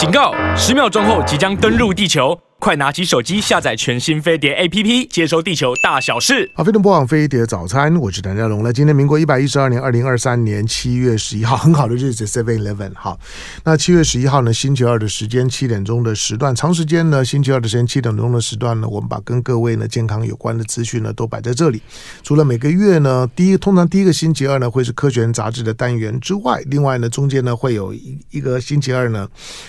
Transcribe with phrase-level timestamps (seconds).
[0.00, 0.32] 警告！
[0.56, 2.34] 十秒钟后即将登陆地球。
[2.60, 6.50] 快拿起手机下载全新飞碟 APP，接收地球大小事。
[6.52, 8.62] 好，飞碟播网飞碟早餐，我是谭家龙。
[8.62, 12.92] 那，今天民国一百一十二年二零二三年七月十一号， 很好的日子，Seven Eleven。
[12.94, 13.18] 好，
[13.64, 21.80] 那七月十一号呢，星期二的时间七点钟的时段，长时间呢，星期二的时间七点钟的时段呢，我们把跟各位呢健康有关的资讯呢都摆在这里。
[22.22, 29.26] 除了每个月呢，第一通常第一个星期二呢会是科学杂志的单元之外，另外呢中间呢会有一一个星期二呢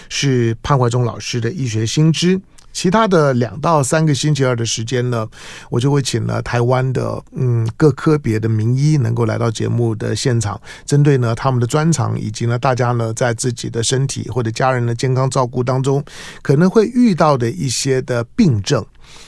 [0.09, 2.37] 是潘怀忠老师的医学新知。
[2.73, 5.27] 其他的两到三个星期二的时间呢，
[5.69, 16.03] 我就会请了台湾的嗯各科别的名医能够来到节目的现场，针对呢他们的专长以及呢大家呢在自己的身体或者家人的健康照顾当中
[16.41, 18.83] 可能会遇到的一些的病症，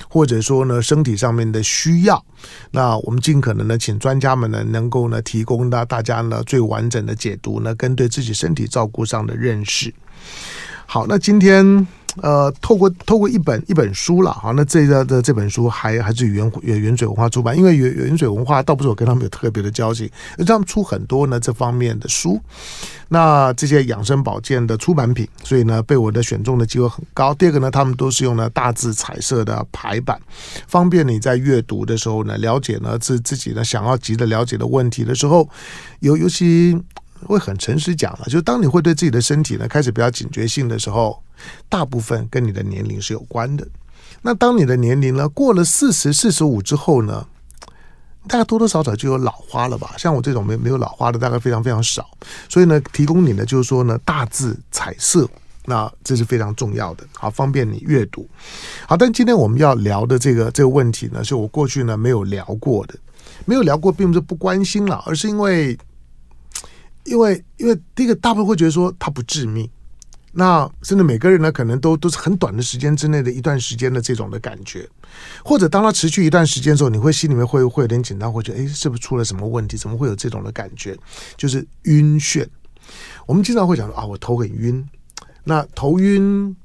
[0.09, 2.23] 或者说呢身体上面的需要，
[2.71, 9.94] 那我们尽可能呢请专家们呢能够呢提供到大家呢最完整的解读呢跟对自己身体照顾上的认识。
[10.85, 11.85] 好，那今天。
[12.22, 22.39] 呃，透过透过一本一本书了，哈，那这个的这本书还还是原原原水文化出版，因为原原水文化倒不是我跟他们有特别的交情，而他们出很多呢这方面的书，
[23.09, 27.34] 那这些养生保健的出版品，所以呢被我的选中的机会很高。
[27.34, 30.19] 第二个呢，他们都是用了大字彩色的排版，
[30.67, 35.50] 方便你在阅读的时候呢了解呢自自己呢想要急着了解的问题的时候，
[36.02, 36.78] 尤尤其。
[37.25, 41.21] 会很诚实讲了，就是当你会对自己的身体呢开始比较警觉性的时候，
[41.69, 43.67] 大部分跟你的年龄是有关的。
[44.21, 47.25] 那当你的年龄呢过了四十、四十五之后呢，
[48.27, 49.95] 大概多多少少就有老花了吧？
[49.97, 52.09] 像我这种没没有老花的，大概非常非常少。
[52.47, 55.29] 所以呢，提供你呢就是说呢，大字彩色，
[55.66, 58.27] 那这是非常重要的，好方便你阅读。
[58.88, 62.95] 好，但今天我们要聊的这个这个问题呢，是我过去呢没有聊过的，
[63.45, 65.77] 没有聊过，并不是不关心了，而是因为。
[67.06, 69.70] 因为，因为第一个，大部分会觉得说它不致命，
[70.32, 74.88] 那甚至每个人呢，可能都都是很短的时间之内的一段时间的这种的感觉，
[75.44, 79.78] 或者当它持续一段时间之后，你会心里面会会有点紧张，会觉得哎，是不是出了什么问题？
[79.78, 80.97] 怎么会有这种的感觉？
[81.38, 82.47] 就是晕眩。
[83.25, 84.88] 我们经常会讲啊，我头很晕，
[85.44, 86.56] 那头晕。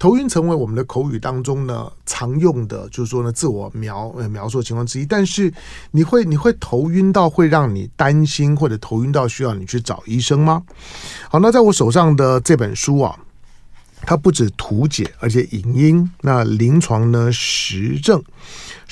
[0.00, 5.04] 头晕成为我们的口语当中呢常用的，就是说呢自我描呃描述的情况之一。
[5.04, 5.52] 但是
[5.90, 10.62] 你会你会头晕到会让你担心，或者头晕到需要你去找医生吗？
[11.28, 13.14] 好，那在我手上的这本书啊，
[14.06, 18.22] 它不止图解，而且影音，那临床呢实证。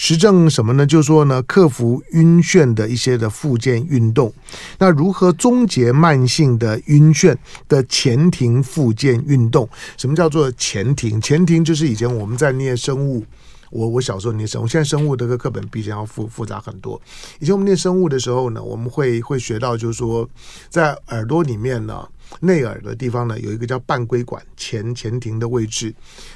[0.01, 0.87] 实证什么呢？
[0.87, 4.33] 就是说呢，克服晕眩的一些的复健运动。
[4.79, 7.37] 那如何终结慢性的晕眩
[7.67, 9.69] 的前庭复健运动？
[9.97, 11.21] 什么叫做前庭？
[11.21, 13.25] 前庭就是以前我们在念生物，
[13.71, 17.03] 我我小时候念生物，现在生物这个课本比以前要复复杂很多。
[17.41, 20.31] 以前我们念生物的时候呢，我们会会学到，就是说
[20.69, 25.93] 在耳朵里面呢，内耳的地方呢，有一个叫半规管前前庭的位置。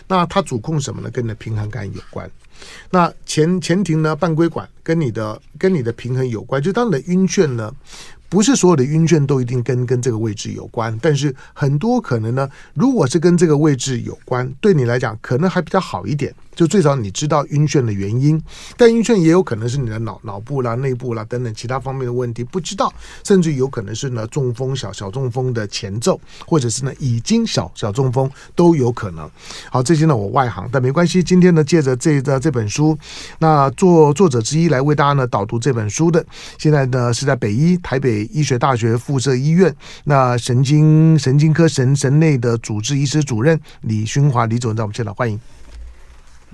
[0.09, 1.09] 那它主控什么呢？
[1.13, 2.29] 跟你的平衡感有关。
[2.91, 7.73] 那前前庭呢，半规管跟你的跟你的平衡有关，就当你的晕眩呢。
[8.33, 18.43] 不是所有的晕眩都一定跟跟这个位置有关，但是很多可能呢，如果是跟这个位置有关，对你来讲可能还比较好一点，就最少你知道晕眩的原因。
[18.75, 22.91] 但晕眩也有可能是你的脑脑部啦、内部啦等等其他方面的问题，不知道，
[23.23, 29.31] 甚至有可能是呢中风小小中风的前奏，或者是呢已经小小中风都有可能。
[29.71, 31.23] 好，这些呢我外行，但没关系。
[31.23, 32.99] 今天呢借着这的这本书，
[33.41, 36.25] 那作作者之一来为大家呢导读这本书的，
[36.57, 38.22] 现在呢是在北医台北。
[38.27, 39.75] 医学大学附设医院，
[40.05, 45.41] 那神经神经科神神内的主治医师主任李勋华李主任，在我们现场欢迎。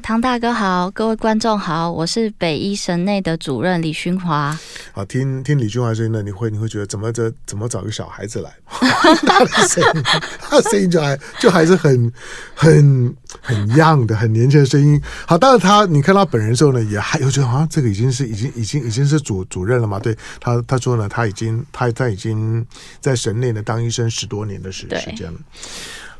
[0.02, 4.58] 唐大哥好，各位观众好，我是北医神内的主任李勋华。
[4.92, 8.50] 好，听听李勋华声音呢，你会你会觉得怎么着怎么找个小孩子来？
[8.70, 10.02] 他的声音，
[10.40, 12.10] 他的声音就还就还是很
[12.54, 15.00] 很很 young 的，很年轻的声音。
[15.26, 19.98] 好，当然他你看他本人的时候呢，也还有觉得好像这个已经是已经已经已经是主主任了嘛？
[19.98, 22.64] 对他他说呢，他已经他他已经
[23.00, 25.38] 在神内呢当医生十多年的时时间了。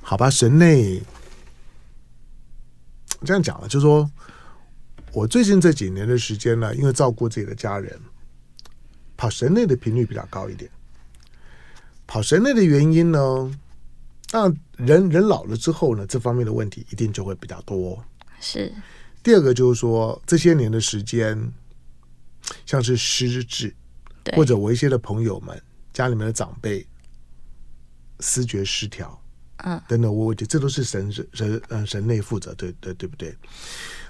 [0.02, 1.00] 好吧，神内。
[3.24, 4.10] 这样讲了，就是说
[5.12, 7.98] 我最近这几年的时间呢，因为照顾自己的家人，
[9.16, 10.70] 跑神内的频率比较高一点。
[12.06, 13.58] 跑神内的原因呢，
[14.32, 18.02] 那人人老了之后呢，这方面的问题一定就会比较多。
[18.40, 18.72] 是。
[19.22, 21.52] 第二个就是说，这些年的时间，
[22.64, 23.74] 像是失智，
[24.34, 25.60] 或者我一些的朋友们
[25.92, 26.86] 家里面的长辈
[28.20, 29.20] 思觉失调。
[29.64, 33.34] 嗯，等等，我我觉得这都是神神嗯神内负责，对对对不对？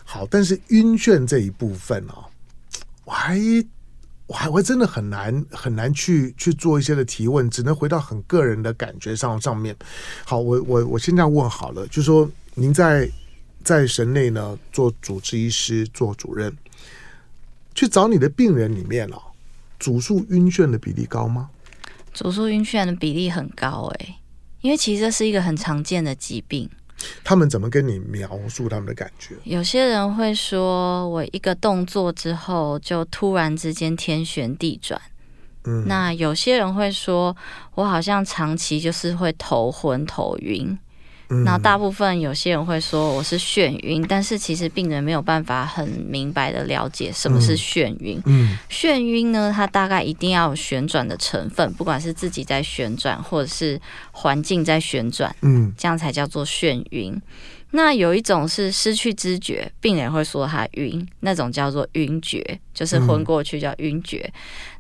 [0.04, 2.24] 好，但是晕眩这一部分哦，
[3.04, 3.38] 我还
[4.26, 9.74] 我还会真的很难很难去去做一些的提问，只能回到很个人的感觉上上面。
[10.24, 13.10] 好，我我我现在问好了，就是说您在
[13.64, 16.54] 在神内呢做主治医师做主任，
[17.74, 19.22] 去找你的病人里面哦，
[19.78, 21.48] 主诉晕眩的比例高吗？
[22.12, 24.17] 主诉晕眩的比例很高诶，
[24.60, 26.68] 因为其实这是一个很常见的疾病。
[27.22, 29.36] 他们怎么跟你描述他们的感觉？
[29.44, 35.00] 有些人会说，我一个动作之后就突然之间天旋地转。
[35.64, 37.36] 嗯，那有些人会说，
[37.74, 40.76] 我好像长期就是会头昏头晕。
[41.44, 48.20] 那大部分有些人会说我是眩晕，但是其实病人没有办法很明白的了解什么是眩晕。
[48.24, 53.78] 嗯，眩晕呢，它大概一定要有旋转的成分，不管是自己在旋转，或者是
[54.10, 57.20] 环境在旋转，嗯，这样才叫做眩晕。
[57.70, 64.24] 那有一种是失去知觉，病人会说他晕，那种叫做晕厥，就是昏过去叫晕厥。
[64.24, 64.32] 嗯、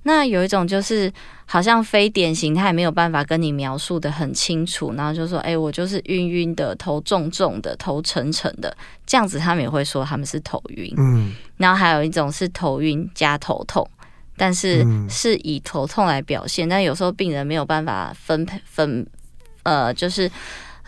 [0.04, 1.12] 那有一种就是
[1.44, 8.74] 好像非典型，他也没有办法跟你描述的很清楚，然后就说：“哎、欸，我就是晕晕的，头重重的，头沉沉的。”
[9.04, 10.90] 这样子他们也会说他们是头晕。
[10.96, 11.34] 嗯。
[11.58, 13.86] 然后还有一种是头晕加头痛，
[14.34, 19.06] 但是是以头痛来表现，但有时候病人没有办法分配分，
[19.64, 20.30] 呃，就是。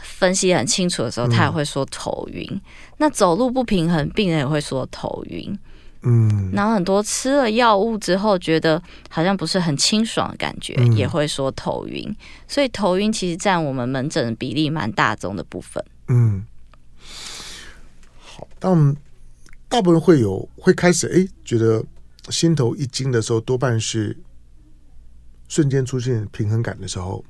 [0.02, 2.46] 分析很清楚的时候，他也会说头晕。
[2.50, 2.60] 嗯、
[2.98, 5.58] 那走路不平衡，病人也会说头晕。
[6.02, 12.16] 嗯，然后很多吃了药物之后，觉得好像不是很清爽的感觉，嗯、也会说头晕。
[12.48, 15.84] 所以头晕其实占我们门诊的比例蛮大宗的部分。
[16.08, 16.46] 嗯，
[18.18, 18.96] 好，但
[19.68, 21.84] 大部分会有会开始哎，觉得
[22.30, 24.16] 心头一惊的时候，多半是
[25.48, 27.22] 瞬间出现平衡感的时候。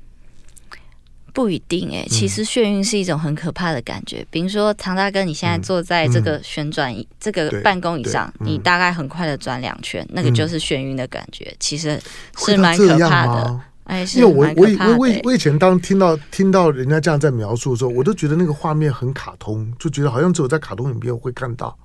[1.32, 4.20] 不一定诶、欸，其实眩晕是一种很可怕的感觉。
[4.20, 11.54] 嗯、比如说，唐大哥，你现在坐在这个旋转椅、嗯、这个办公椅上，嗯、你大概很快的转两圈，嗯、那个就是眩晕的感觉。
[11.58, 12.00] 其实
[12.38, 13.60] 是蛮可怕的。
[13.84, 21.76] 哎，因为我我我我我以前当听到听到人家这样在描述的时候，我都觉得那个画面很卡通，就觉得好像只有在卡通影片会看到。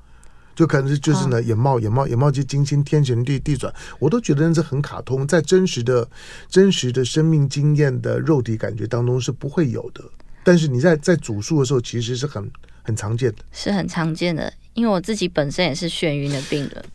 [0.56, 6.08] 就可能是就是呢，眼冒眼冒眼冒就惊心，天旋地地转，我都觉得那是很卡通，在真实的
[6.48, 10.04] 真实的生命经验的肉体感觉当中是不会有的。
[10.44, 12.50] 但是你在在主诉的时候，其实是很
[12.84, 14.52] 很常见的，是很常见的。
[14.74, 16.86] 因为我自己本身也是眩晕的病人，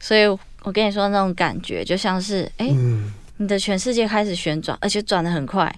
[0.00, 0.26] 所以
[0.62, 5.72] 我跟你说那种感觉就像是，哎，嗯、你的全世界开始旋转，而且转的很快，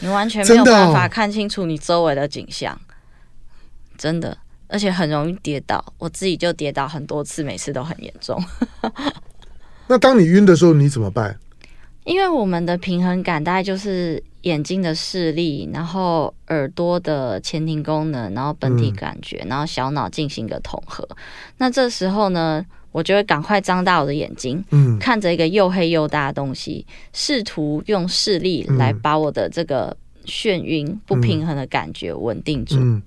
[0.00, 2.80] 你完全没有办法看清楚你周围的景象，
[3.96, 4.36] 真的。
[4.72, 8.42] 而且很容易跌倒，我自己就跌倒很多次，每次都很严重。
[9.86, 11.38] 那当你晕的时候，你怎么办？
[12.04, 21.06] 因为我们的平衡感大概就是眼睛的视力，然后耳朵的前庭功能，然后本体感觉，嗯、然后小脑进行一个统合。
[21.58, 32.76] 那这时候呢，我就会赶快张大我的眼睛，嗯，看着一个又黑又大的东西，试图用视力来把我的这个眩晕不平衡的感觉稳定住。
[32.78, 33.02] 嗯嗯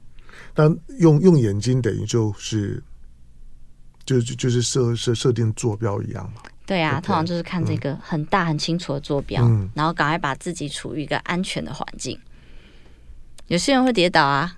[0.55, 2.81] 但用用眼睛等于就是，
[4.05, 6.41] 就就就是设设设定坐标一样嘛。
[6.65, 12.19] 对啊，通常就是看这个很大很清楚的坐标，嗯、然后赶快把自己处于一个安全的环境。
[13.47, 14.57] 有些人会跌倒啊。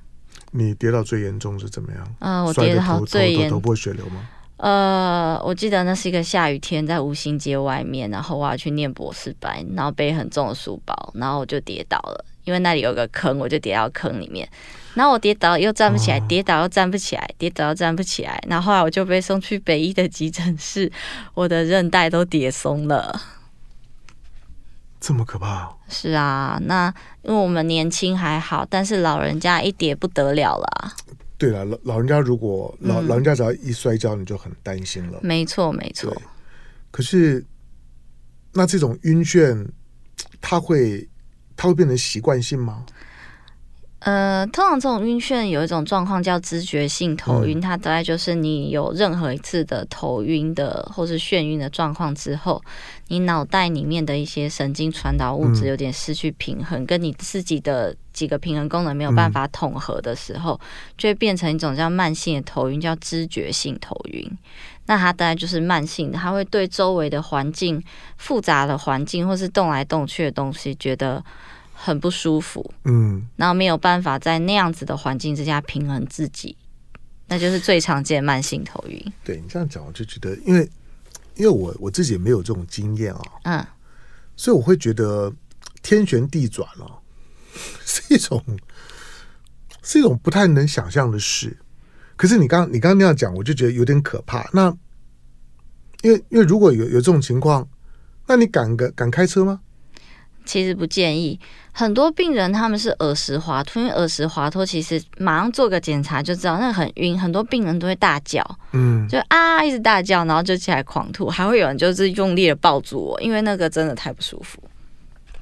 [0.51, 2.15] 你跌倒最严重是怎么样？
[2.19, 4.29] 呃，我跌倒最严，头破血流吗？
[4.55, 14.47] 呃，我记得那是一个下雨天，在五星街外面，然后我要去念博士班，然后背很重的书包，然后我就跌倒了，因为那里有个坑，我就跌到坑里面。
[14.93, 18.41] 然后我跌倒又站不起来，跌倒又站不起来，跌倒又站不起来。
[18.47, 20.89] 然后后来我就被送去北医的急诊室，
[21.33, 23.21] 我的韧带都跌松了。
[24.99, 25.69] 这么可怕？
[25.89, 30.93] 是啊，那因为我们年轻还好，但是老人家一跌不得了了。
[31.37, 35.19] 对了，老老人家如果老老人家只要一摔跤，你就很担心了。
[35.21, 36.15] 没错，没错。
[36.89, 37.45] 可是
[38.53, 39.67] 那这种晕眩，
[40.41, 41.07] 它会
[41.57, 42.85] 它会变成习惯性吗？
[43.99, 52.61] 呃，通常这种晕眩有一种状况叫知觉性头晕，嗯、它大概就是你有任何一次的头晕的或是眩晕的状况之后，
[53.07, 64.31] 你脑袋里面的一些神经传导物质有点失去平衡，嗯、跟你自己的几个平衡功能没有办法统合的时候，嗯、就会变成一种叫慢性的头晕，叫知觉性头晕。
[64.85, 67.83] 那它大概就是慢性的，它会对周围的环境
[68.17, 71.23] 复杂的环境或是动来动去的东西觉得。
[71.79, 76.57] 很不舒服，嗯，然后没有办法在那样子的环境之下平衡自己，
[77.27, 79.13] 那就是最常见慢性头晕。
[79.23, 80.67] 对你这样讲，我就觉得，因为
[81.35, 83.67] 因为我我自己也没有这种经验啊，嗯，
[84.35, 85.31] 所以我会觉得
[85.83, 86.99] 天旋地转了，
[87.85, 88.43] 是一种
[89.83, 91.55] 是一种不太能想象的事。
[92.15, 94.49] 可是你刚你刚刚那样讲，我就觉得有点可怕。
[94.51, 94.75] 那
[96.01, 97.69] 因为因为如果有有这种情况，
[98.25, 99.61] 那你敢个敢开车吗？
[100.47, 101.39] 其实不建议。
[101.71, 114.59] 很多病人他们是耳石滑脱，因为耳石滑脱其实马上做个检查就知道那个很晕，很多病人都会大叫，嗯，就啊一直大叫，然后就起来狂吐，还会有人就是用力的抱住我，因为那个真的太不舒服。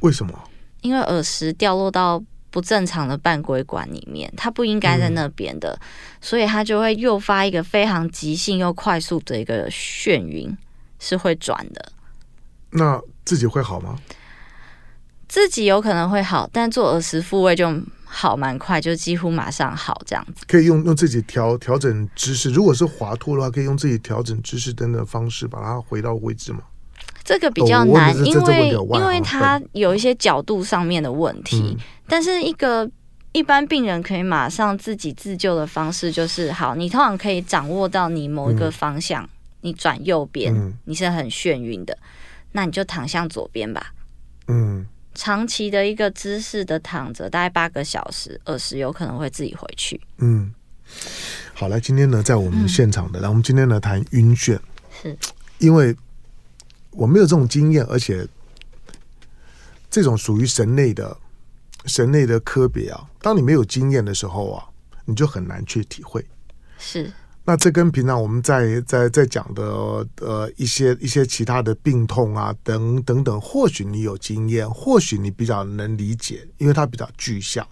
[0.02, 0.38] 为什么？
[0.82, 2.22] 因为耳石掉落到
[2.52, 5.88] 不正常的半规管里面，它不应该在那边的，嗯、
[6.20, 10.56] 所以它就会诱发一个非常急性又快速的一个眩晕，
[11.00, 11.94] 是会转的。
[12.72, 13.98] 那自己会好吗？
[15.28, 17.74] 自己有可能会好，但做耳石复位就
[18.06, 20.46] 好蛮快，就几乎马上好这样子。
[20.48, 26.60] 可以用用自己调调整姿势，如果是滑脱的话，可以用自己调整姿势等等方式把它回到位置吗？
[27.24, 31.76] 这个比较难，哦、因为因为它有一些角度上面的问题。
[31.76, 31.78] 嗯、
[32.08, 32.90] 但是一个
[33.32, 39.30] 一般病人可以马上自己自救的方式就是：好，你通常可以掌握到你某一个方向，嗯、
[39.62, 41.98] 你转右边，嗯、你是很眩晕的，
[42.52, 43.92] 那你就躺向左边吧。
[44.48, 44.86] 嗯。
[45.16, 50.00] 长期的一个姿势的躺着，大概八个小时，耳石有可能会自己回去。
[50.18, 50.54] 嗯，
[51.54, 54.60] 好，来，今天呢，在我们现场的，来、嗯，我们今天呢谈晕眩，
[55.02, 55.18] 是
[55.58, 55.96] 因为
[56.92, 58.28] 我没有这种经验，而且
[59.90, 61.18] 这种属于神内的
[61.86, 63.10] 神内的科别啊。
[63.22, 64.68] 当你没有经验的时候啊，
[65.06, 66.24] 你就很难去体会。
[66.78, 67.12] 是。
[67.48, 69.64] 那这跟平常我们在在在讲的
[70.20, 77.66] 呃一些一些其他的病痛啊等等等，或许你有经验，或许你比较能理解，因为它比较具象。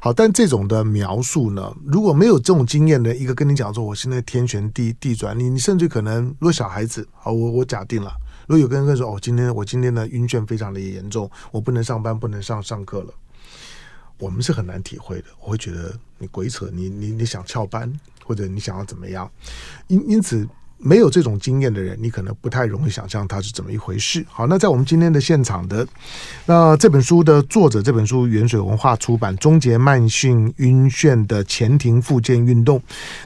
[0.00, 8.10] 好，但这种的描述呢，如果没有这种经验的一个跟你讲说，我现在天旋地地转，你你甚至可能，如果小孩子，好，我我假定了，
[8.46, 13.12] 如果有个人跟说，哦，今天我今天的晕眩非常的严重，我不能上班，不能上上课了，
[14.18, 17.92] 我们是很难体会的，我会觉得你鬼扯，你你你想翘班。
[18.30, 19.28] 或者你想要怎么样？
[19.88, 20.48] 因因此。
[20.82, 24.24] 没有这种经验的人，你可能不太容易想象它是怎么一回事。
[24.28, 25.86] 好，那在我们今天的现场的
[26.46, 32.78] 那这本书的作者，这本书原水文化出版《终结慢性晕眩的前庭复健运动》。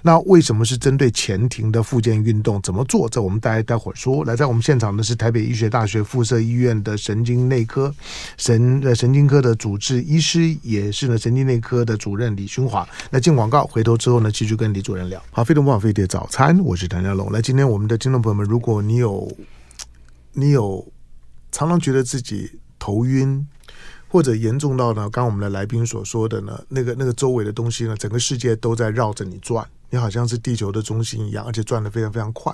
[0.02, 2.60] 那为什么是针对前庭的复健运动？
[2.60, 3.08] 怎么做？
[3.08, 4.24] 这我们待待会儿说。
[4.24, 7.94] 来，在我们现场的是台北医学大学附设医院的神经内科
[8.36, 12.84] 神呃神经科的主治医师，也是呢神经内科的主任李勋华。
[13.10, 15.22] 那进广告，回头之后呢，继续跟李主任聊。
[15.30, 17.30] 好，飞碟不枉飞碟早餐，我是谭家龙。
[17.30, 17.43] 来。
[17.44, 19.30] 今天我们的听众朋友们，如果你有
[20.32, 20.90] 你有
[21.52, 23.46] 常常觉得自己头晕，
[24.08, 32.50] 或者严重到呢，刚刚我们的来宾所说的呢，那个那个周围的东西呢，整个世界都在绕着你转，你好像是地球的中心一样，而且转得非常非常快，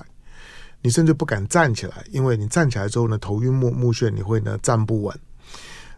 [0.81, 5.17] 你甚至不敢站起来，因为你站起来之后呢，头晕目目眩，你会呢站不稳，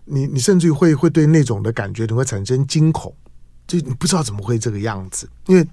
[0.06, 3.12] 你你甚至会会对那种的感觉，你会产生惊恐。
[3.66, 5.66] 就你不知道怎么会这个样子，因为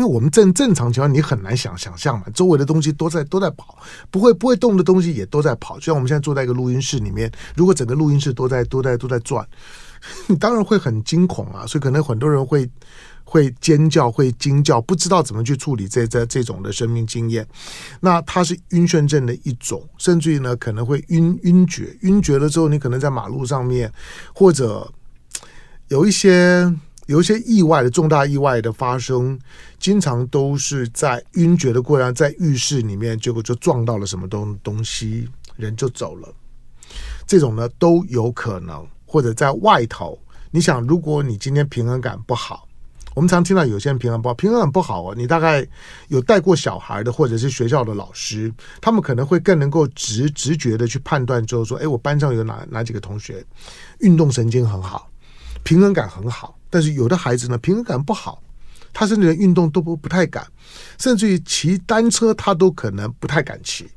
[0.00, 3.76] 因为我们正正常情况，你很难想想象嘛，周围的东西都在都在跑，
[4.10, 5.78] 不会不会动的东西也都在跑。
[5.78, 9.46] 就像我们现在坐在一个录音室里面，如果整个录音室都在都在都在转，
[10.26, 11.66] 你 当然会很惊恐啊。
[11.66, 12.66] 所以可能很多人会
[13.24, 17.46] 会尖叫，会惊叫，不知道怎么去处理这这这种的生命经验。
[18.00, 23.92] 那它是晕眩症的一种，甚至于呢可能会晕晕厥，晕厥了之后，你可能在马路上面
[24.34, 24.90] 或者
[25.88, 26.74] 有一些。
[27.10, 29.36] 有一些意外的重大意外的发生，
[29.80, 36.32] 经常都是在晕厥的过程，在浴室里面，结果就撞到了什么东东西，人就走了。
[37.26, 40.16] 这种呢都有可能，或者在外头。
[40.52, 42.68] 你想，如果你今天平衡感不好，
[43.12, 45.12] 我们常听到有些人平衡不好，平衡感不好哦。
[45.16, 45.66] 你大概
[46.06, 53.44] 有带过小孩的，或者是学校的老师，他们可能会更能够直直觉的去判断，就是说，哎，我班上有哪哪几个同学
[53.98, 55.10] 运动神经很好，
[55.64, 56.56] 平衡感很好。
[56.70, 58.40] 但是有的孩子呢，平衡感不好，
[58.92, 60.46] 他甚至连运动都不不太敢，
[60.98, 63.88] 甚至于骑单车他都可能不太敢骑。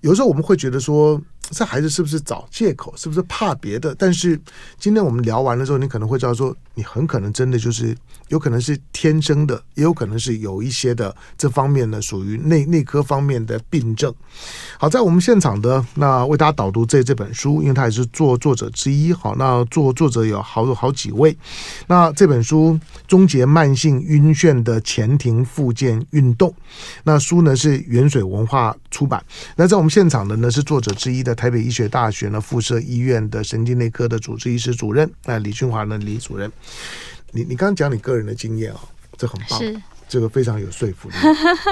[0.00, 1.20] 有时候我们会觉得说，
[1.50, 3.92] 这孩子是不是找借口，是不是怕别的？
[3.96, 4.40] 但是
[4.78, 7.96] 今天我们聊完了之后，你可能会知道说，你很可能真的就是
[8.28, 14.14] 有可能是天生的，也有可能是有一些的这方面呢，属于内内科方面的病症。
[14.78, 19.12] 好，在我们现场的那为大家导读这这本书，因为他也是作作者之一。
[19.12, 21.36] 好，那作作者有好好几位。
[21.88, 22.78] 那这本书
[23.08, 26.48] 《终结慢性晕眩的前庭附件运动》，
[27.02, 29.20] 那书呢是原水文化出版。
[29.56, 31.29] 那在我们现场的呢是作者之一的。
[31.34, 36.50] 台北医学大学呢附设医院的神经内科的主治医师主任，那李俊华呢李主任，
[37.32, 41.14] 你你刚刚讲你个人的经验啊、哦，这很棒，是这个非常有说服力，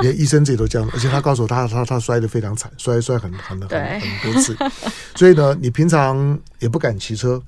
[0.03, 4.57] 连医生自己都这样，而且他告诉我他他他摔得非常惨，摔摔很很很很多次，
[5.17, 7.43] 所以呢，你平常也不敢骑车，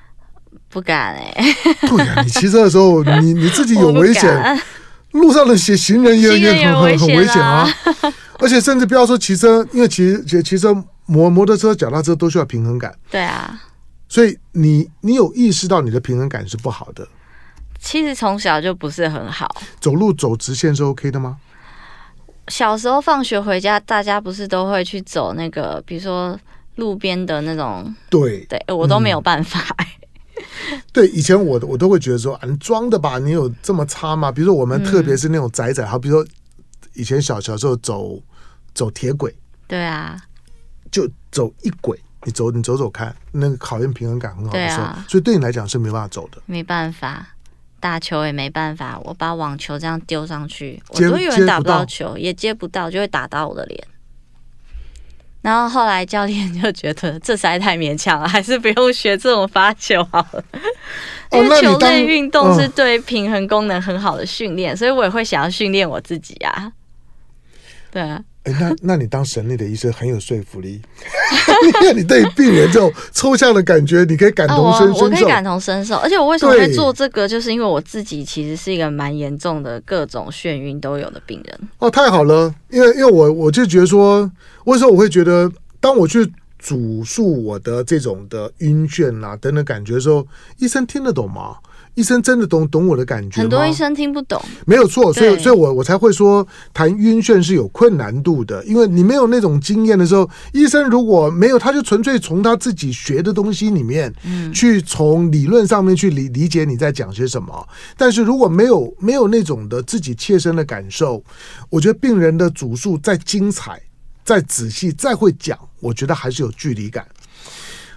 [0.70, 1.54] 不敢哎、欸，
[1.86, 4.60] 对呀、啊，你骑车的时候，你你自己有危险，
[5.10, 7.68] 路上的行行人也也很很很危险啊，
[8.40, 10.82] 而且甚至不要说骑车，因为骑骑骑车。
[11.12, 12.98] 摩摩托车、脚踏车都需要平衡感。
[13.10, 13.60] 对啊，
[14.08, 17.06] 所以你你有意识到你的平衡感是不好的？
[17.78, 19.60] 其实从小就不是很好。
[19.78, 21.36] 走路走直线是 OK 的吗？
[22.48, 26.38] 小时候放学回家，大家不是都会去走那个，比如说
[26.76, 27.94] 路边的那种。
[28.08, 29.60] 对对，我都没有办法。
[30.70, 34.32] 嗯、 对，以前我我都会觉得说，你装的吧，你有这么差吗？
[34.32, 36.26] 比如说我们特别是那种窄窄，好、嗯，比如说
[36.94, 38.18] 以前小小时候走
[38.72, 39.34] 走铁轨。
[39.66, 40.16] 对啊。
[40.92, 46.40] 就走一轨，你走你走走看，那个考验平衡感很好的时候，啊、所以对你来讲是没办法走的。
[46.46, 47.26] 没办法，
[47.80, 49.00] 打球也没办法。
[49.02, 53.84] 我把网球这样丢上去，我都有人打不到球，也接不到，就会打到我的脸。
[55.40, 60.44] 然后后来教练就觉得这实在太勉强了，还是不用学这种发球好了。
[61.30, 66.72] 哦、因为球类运动是对平衡功能很好的训练，哦、所以我也会想要训练我自己啊。
[67.90, 68.22] 对啊。
[68.44, 70.82] 哎，那那你当神内的医生很有说服力，
[71.80, 75.04] 因为你对病人这种抽象的感觉，你可以感同身受。
[75.04, 81.60] 我可以感同身受，而且我为什么会做这个，就是因为我自己其实是一个蛮严重的各种眩晕都有的病人。
[81.78, 84.28] 哦，太好了，因为因为我我就觉得说，
[84.64, 90.26] 为什么我会觉得，当我去主述我的这种的晕眩啊等等感觉的时候，
[90.58, 91.56] 医生听得懂吗？
[91.94, 93.40] 医生真的懂懂我的感觉？
[93.40, 107.68] 很多医生听不懂，没有错，所以所以我我才会说谈晕眩是有困难度的，因为你没有那种经验的时候，医生如果没有，他就纯粹从他自己学的东西里面，嗯，去从理论上面去理理解你在讲些什么。
[107.96, 111.22] 但是如果没有没有那种的自己切身的感受，
[111.68, 113.80] 我觉得病人的主诉再精彩、
[114.24, 117.06] 再仔细、再会讲，我觉得还是有距离感。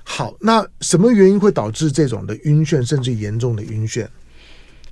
[0.07, 4.07] 好，那什么原因会导致这种的晕眩，甚至严重的晕眩？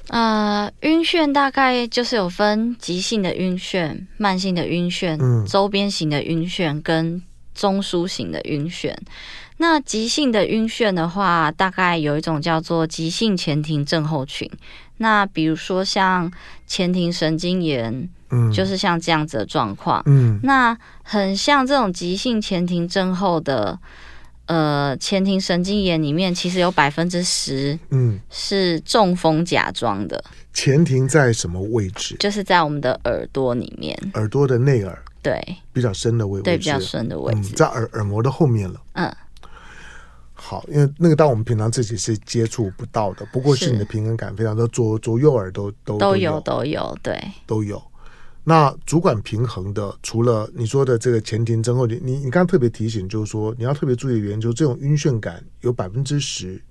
[0.07, 7.21] 呃，晕眩大概就是有分急性的晕眩、慢性的晕眩、嗯、周边型的晕眩跟
[7.53, 8.93] 中枢型的晕眩。
[9.57, 14.49] 那急性的晕眩的话，大概有一种叫做急性前庭症候群。
[14.97, 16.29] 那比如说像
[16.65, 20.01] 前庭神经炎，嗯，就是像这样子的状况。
[20.07, 23.79] 嗯，那很像这种急性前庭症候的。
[24.53, 30.23] 呃，前庭神经炎里面其实有百分之十，嗯，是中风假装的。
[30.53, 32.15] 前庭在什么位置？
[32.19, 38.79] 就是在我们的耳朵里面，耳朵的内耳，对，比较深的位置，对，比较深的位置，嗯、在耳耳膜的后面了。
[38.91, 39.11] 嗯，
[40.35, 47.81] 好，因为那个当我们平常自己是接触不到的，不过是你的平衡感非常的左左右耳都都都有都有，对，都有。
[48.45, 56.61] 那主管平衡的，除了你说的这个前庭症候群，你你刚刚特别提醒，就是说你要特别注意的原因，就是这种晕眩感有百分之十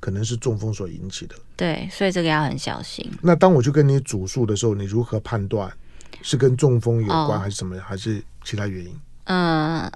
[0.00, 1.36] 可能是中风所引起的。
[1.56, 3.08] 对，所以这个要很小心。
[3.22, 5.72] 那当我去跟你主诉的时候，你如何判断
[6.20, 8.92] 是跟中风有关，哦、还是什么，还是其他原因？
[9.24, 9.92] 嗯、呃，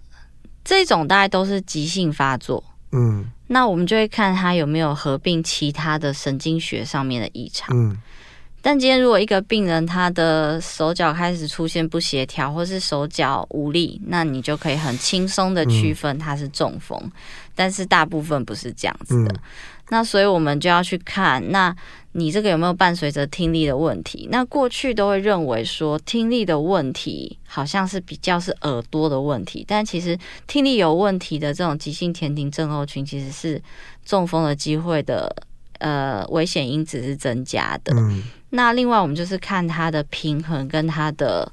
[0.62, 2.62] 这种大概都是急性发作。
[2.92, 7.76] 嗯，那我们就会看他有没有合并其他的神经学上面的异常。
[7.76, 7.96] 嗯。
[8.62, 16.96] 但今天如果一个病人他的手脚开始出现不协调，或是手脚无力，那你就可以很轻松的区分他是中风。
[17.02, 17.12] 嗯、
[17.56, 19.40] 但是大部分不是这样子的，嗯、
[19.90, 21.74] 那所以我们就要去看，那
[22.12, 24.28] 你这个有没有伴随着听力的问题？
[24.30, 33.60] 那过去都会认为说听力的问题好像是比较是耳朵的问题，但其实听力有问题的这种急性前庭症候群，其实是
[34.04, 35.34] 中风的机会的
[35.78, 37.92] 呃危险因子是增加的。
[37.96, 38.22] 嗯
[38.54, 41.50] 那另外，我们就是看他的平衡跟他的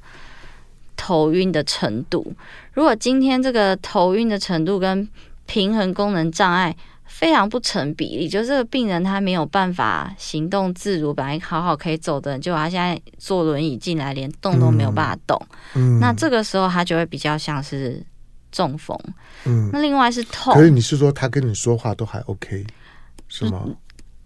[0.97, 2.33] 头晕的程度。
[2.73, 5.07] 如果今天这个头晕的程度跟
[5.45, 15.41] 平衡功能障碍非常不成比例，就是这个病人他没有办法行动自如，本来好好可以走的人，就他现在坐轮椅进来，连动都没有办法动。
[15.75, 18.03] 嗯，那这个时候他就会比较像是
[18.51, 18.99] 中风。
[19.45, 20.53] 嗯，那另外是痛。
[20.53, 22.65] 可是你是说他跟你说话都还 OK
[23.29, 23.63] 是吗？
[23.65, 23.75] 嗯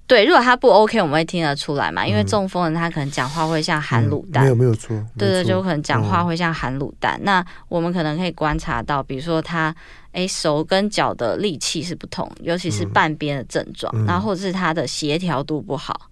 [0.05, 2.05] 对，如果他不 OK，我们会听得出来嘛？
[2.05, 4.89] 因为中风人他可能讲话会像含卤蛋，嗯、没有没有错。
[5.17, 7.17] 对对，就可能讲话会像含卤蛋。
[7.21, 9.73] 嗯、那我们可能可以观察到，比如说他
[10.11, 16.09] 诶手跟脚的力气是不同，尤其是半边的症状，嗯、然后或者是他的协调度不好。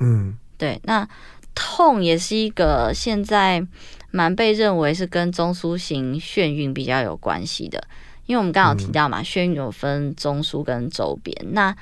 [0.00, 0.78] 嗯，对。
[0.84, 1.08] 那
[1.54, 3.66] 痛也是一个现在
[4.10, 7.82] 蛮被认为是跟中枢型眩晕比较有关系的，
[8.26, 11.34] 因为我们刚刚有提到嘛，嗯、眩晕有分中枢跟周边。
[11.52, 11.74] 那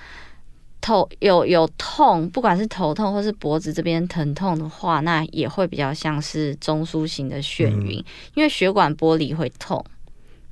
[0.83, 9.83] 头有有痛，不管是头痛或是脖子这边疼痛的话，那也会比较像是中枢型的眩晕，嗯、因为血管剥离会痛，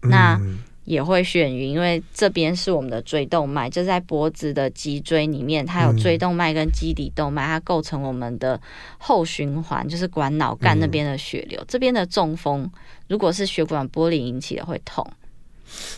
[0.02, 0.40] 那
[0.84, 8.58] 也会眩晕，因为这边是我们的椎动脉，就在脖子的脊椎里面，它有椎动脉跟基底动脉，它构成我们的
[8.98, 11.60] 后循环，就是管脑干那边的血流。
[11.60, 12.70] 嗯、这边的中风，
[13.08, 15.06] 如果是血管剥离引起的，会痛。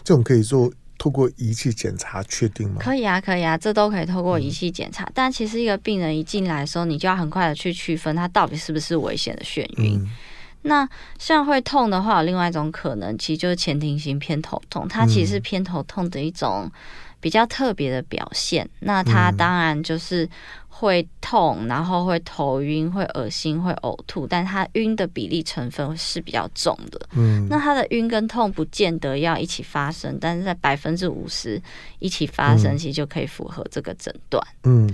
[0.02, 2.76] 这种可以做透过仪器检查确定吗？
[2.78, 5.04] 可以啊，可以啊，这都可以透过仪器检查。
[5.04, 10.00] 嗯、但其实一个病人一进来的时候，你就要很快的去区分他到底是不是危险的眩晕。
[10.00, 10.10] 嗯、
[10.62, 16.70] 那像会痛的话，有另外一种可能，其实就是前庭型偏头痛，它其实是偏头痛的一种
[17.22, 18.68] 比较特别的表现。
[18.80, 20.28] 那它当然就是。
[20.74, 27.00] 会痛，然后会头晕，会恶心，会呕吐，但它晕的比例成分是比较重的。
[27.12, 31.62] 嗯，那它的晕跟痛不见得要一起发生，但是在百分之五十
[32.00, 34.44] 一起发生，其实就可以符合这个诊断。
[34.64, 34.90] 嗯，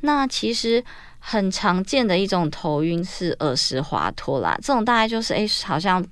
[0.00, 0.84] 那其实
[1.20, 6.04] 很常见的一种头晕是耳石滑脱啦，这种大概就是哎，好像。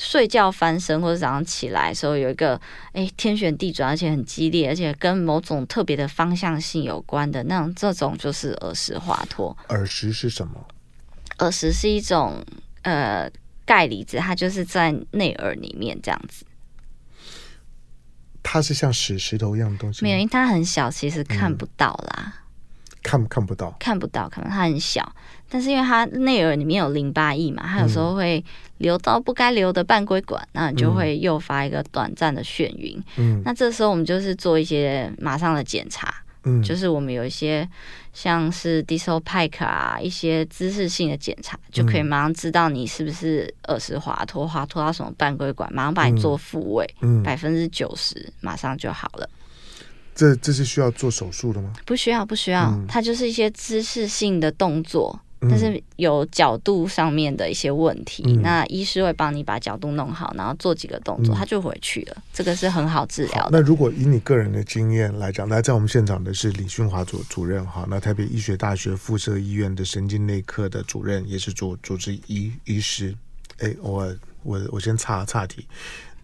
[0.00, 2.54] 睡觉翻身或者早上起来的时候有一个
[2.92, 9.58] 哎、欸、天旋地转，而且很激烈，而且跟某种特别的方向性有关的那种，这种就是耳石滑脱。
[9.70, 10.64] 耳石是什么？
[11.40, 12.40] 耳石是一种
[12.82, 13.28] 呃
[13.66, 16.46] 钙离子，它就是在内耳里面这样子。
[18.40, 20.04] 它是像石石头一样的东西？
[20.04, 22.34] 没有，因为它很小，其实看不到啦。
[22.36, 22.47] 嗯
[23.02, 25.10] 看看不到，看不到，可能它很小，
[25.48, 28.44] 但是因为它内耳里面有淋巴液嘛，它有时候会
[28.78, 33.02] 流到不该流的半规管，嗯、那你就会诱发一个短暂的眩晕。
[33.16, 36.12] 嗯，那这时候我们就是做一些马上的检查，
[36.44, 37.66] 嗯，就是我们有一些
[38.12, 49.28] 像是 Distal Pike 啊，一些姿势性的检查，嗯、就可以马上知道你是不是耳石滑脱，滑脱到什么半规管，马上把你做复位，嗯，百分之九十马上就好了。
[50.18, 51.72] 这这是需要做手术的吗？
[51.86, 58.24] 不需要，不需要，嗯、它就是一些姿势性的动作，嗯、但是有角度上面的一些问题。
[58.26, 62.16] 嗯、那医师会帮你把角度弄好，然后做几个动作，他、嗯、就回去了。
[62.32, 63.50] 这个是很好治疗的。
[63.52, 73.14] 那如果以你个人的经验来讲，来在我们现场的是李训华主主任哈，那台北医学大学附设医院的神经内科的主任，也是主主治医医师。
[73.60, 75.64] 哎，我我我先岔岔题，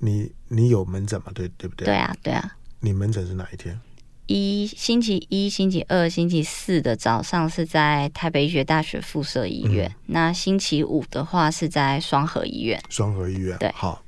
[0.00, 1.26] 你你有门诊吗？
[1.32, 1.84] 对对不对？
[1.84, 2.56] 对啊，对啊。
[2.84, 3.80] 你门诊是哪一天？
[4.26, 9.88] 一星期一、星期二、星期四的早上是在台北医学大学附设医院。
[9.88, 12.78] 嗯、那星期五的话是在双河医院。
[12.90, 14.03] 双河医院，对，好。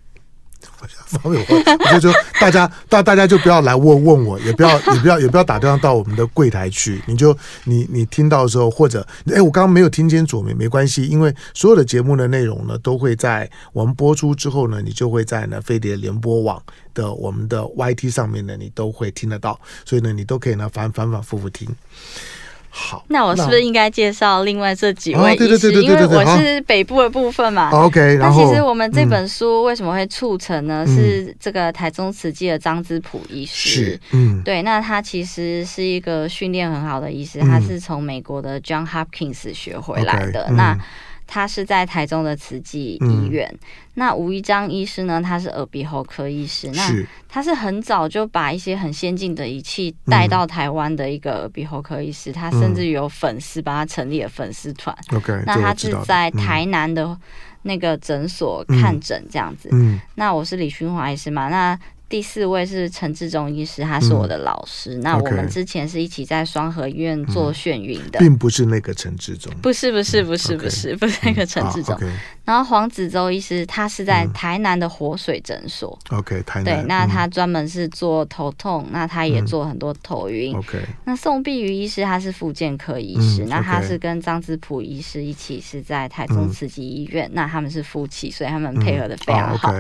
[1.07, 1.57] 方便我，
[1.95, 7.01] 我就说大家大大家就不要来问问我，也不要 也不要也不要打电话到我们的柜台去。
[7.07, 16.63] 你就你你听到的时候，或者哎，我刚刚没有听清楚，没没关系，因为所有的节目的内容呢，都会在我们播出之后呢，你就会在呢飞碟联播网
[16.95, 21.69] 的我们的 YT 上面呢，你都会听得到，所以呢，你都可以呢反反反复复听。
[22.79, 25.73] 好，那我是不是应该介绍另外这几位医师？
[25.83, 27.71] 因为我是北部的部分嘛。
[27.71, 30.85] OK，那其实我们这本书为什么会促成呢？
[30.87, 33.99] 是这个台中慈济的张之普医师。
[34.11, 40.51] 嗯，对，那他其实是一个训练很好的医师，他是从美国的 John Hopkins 学回来的。
[40.51, 40.79] 那
[41.27, 43.49] 他是在台中的慈济医院。
[43.53, 43.59] 嗯、
[43.95, 45.21] 那吴一章医师呢？
[45.21, 46.73] 他是耳鼻喉科医师。
[46.73, 52.31] 是那他是很早就把一些很先进的仪器带到台湾的一个耳鼻喉科医师。
[52.31, 54.97] 嗯、他甚至有粉丝帮他成立了粉丝团。
[55.13, 57.19] OK，那他是在台南的
[57.63, 59.69] 那个诊所看诊这样子。
[59.73, 61.49] 嗯，那我是李勋华医师嘛？
[61.49, 64.95] 那第四位是陈志忠医师，他是我的老师。
[64.97, 71.99] 嗯、那我们之前是一起在双和医院做眩晕的，并不是那个陈志忠，不是不是不是不是不是那个陈志忠。
[72.45, 75.99] 然后黄子洲医师，他是在台南的活水诊所。
[76.11, 76.65] OK，台南。
[76.65, 80.57] 对，那他专门是做头痛，那他也做很多头晕。
[80.57, 80.81] OK。
[81.07, 89.75] 那宋碧瑜医师他是复健科医师，那他是跟张之普医师一起是在台中慈济医院，那他们是夫妻，所以他们配合的非常好。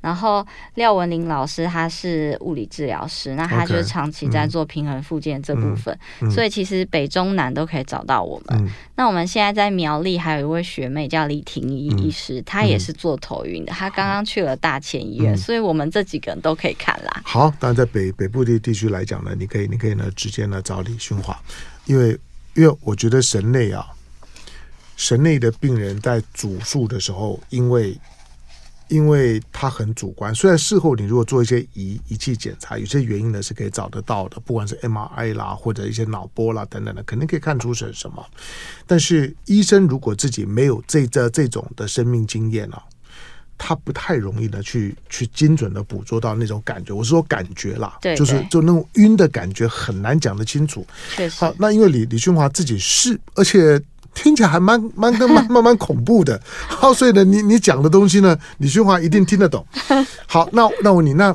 [0.00, 5.96] 然后廖文玲老师他是物理治疗师，那他就是长期在做平衡复健这部分，
[6.30, 8.70] 所以其实北中南都可以找到我们。
[8.96, 17.22] 那我们现在在苗栗还有一位学妹叫李婷宜医师，她也是做头晕的，她刚刚去了大千医院，所以我们这几个人都可以看啦。
[17.24, 21.38] 好，当然在北北部的地区来讲呢，你可以你可以呢直接呢找李勋华，
[21.84, 22.18] 因为
[22.54, 23.86] 因为我觉得神内啊，
[24.96, 27.94] 神内的病人在主诉的时候，因为。
[28.90, 38.22] 因为他很主观，虽然事后你如果做一些仪仪器检查，有些原因呢是可以找得到的，不管是 MRI 啦或者一些脑波啦等等的，肯定可以看出是什么。
[38.86, 42.82] 但是医生如果自己没有这这这种的生命经验啊，
[43.56, 46.92] 他不太容易的去去精准的捕捉到那种感觉。
[46.92, 50.84] 我是说感觉啦，对对就是就那种晕的感觉很难讲得清楚。
[51.38, 53.80] 好，那因为李李俊华自己是，而且。
[54.14, 59.64] 听起来还蛮蛮跟蛮蛮 蛮恐怖的，好，所以呢，你你讲的东西呢，李勋华一定听得懂。
[60.26, 61.34] 好，那那我问你，那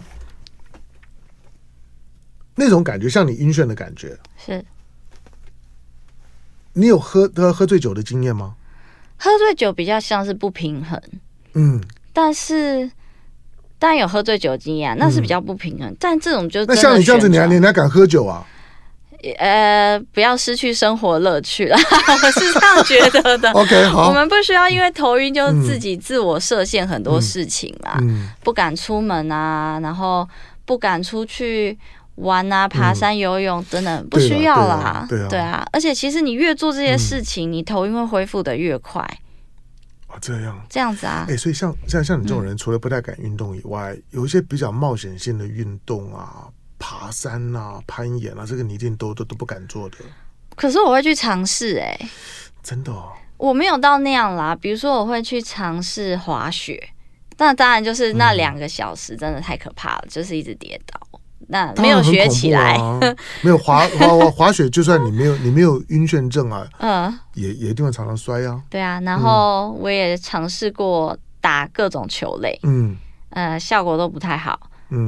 [2.56, 4.64] 那种感觉像你晕眩的感觉，是？
[6.74, 8.56] 你有喝喝喝醉酒的经验吗？
[9.18, 11.02] 喝醉酒比较像是不平衡，
[11.54, 12.92] 嗯，但是
[13.80, 15.90] 当然有喝醉酒经验，那是比较不平衡。
[15.90, 18.46] 嗯、但这种就是那像你这样子，你还你还敢喝酒啊？
[19.34, 23.52] 呃，不要失去生活乐趣了， 我是这样觉得的。
[23.58, 30.28] OK，好，我们不需要因为头晕就自己自我设限很多事情嘛，嗯嗯、不敢出门啊，然后
[30.66, 31.78] 不敢出去
[32.16, 35.06] 玩啊，爬山、游泳等等，嗯、不需要啦。
[35.10, 39.02] 对啊，对啊，而且其实你越做这些事情，嗯、你头晕会恢复的越快。
[40.08, 41.26] 哦，这样，这样子啊？
[41.28, 46.46] 哎、欸，所以像像像你这种人，除了不太敢运动以外，嗯、有一些比较冒险性的运动啊。
[46.78, 49.98] 爬山啊，攀岩啊，这个你一定都都都不敢做的。
[50.56, 52.00] 可是我会去尝试，哎，
[52.64, 53.12] 真的哦。
[53.38, 54.56] 我没有到那样啦。
[54.56, 56.82] 比如说，我会去尝试滑雪，
[57.38, 62.76] 那当然就是那两个小时真的太可怕了，嗯、就是一直跌倒，那没有学起来。
[62.78, 62.98] 啊、
[63.44, 68.62] 没有滑滑滑滑雪，就算你没有你没有晕眩症啊， 嗯，也也一定会常常摔啊。
[68.70, 72.96] 对啊，然后我也尝试过打各种球类，嗯，
[73.32, 74.58] 呃，效果都不太好。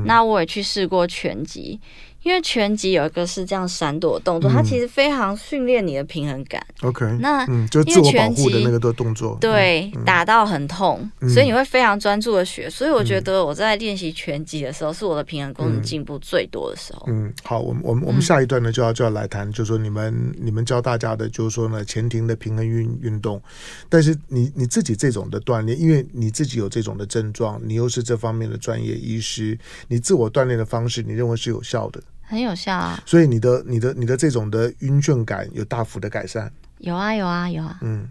[0.05, 1.79] 那我也去试过全集。
[2.27, 6.61] 因为拳击有一个是这样闪躲的动作，嗯、它其实非常训练你的平衡感。
[6.81, 12.69] OK，那嗯，就自我保护的那个动作，对，嗯、打到很痛，嗯、所以你会非常专注的学。
[12.69, 17.05] 所以我觉得我在练习拳击的时候，是我的平衡功能进步最多的时候。
[17.07, 23.41] 嗯，好，我们我们我们下一段呢就要就要来谈，就是说你们你们教大家的，就是说呢前庭的平衡运运动。
[23.87, 32.01] 但是你你自己这种的锻炼，因为你自己有这种的症状，你又是这方面的专业医师，你自我锻炼的方式，你认为是有效的？
[32.29, 36.51] 很有效啊，所以你的、你的、你的这种的晕眩感有大幅的改善。
[36.79, 37.79] 有啊，有啊，有啊。
[37.81, 38.07] 嗯，